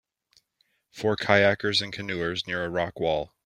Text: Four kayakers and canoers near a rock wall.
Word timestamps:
Four 0.89 1.15
kayakers 1.15 1.79
and 1.79 1.93
canoers 1.93 2.47
near 2.47 2.65
a 2.65 2.69
rock 2.69 2.99
wall. 2.99 3.35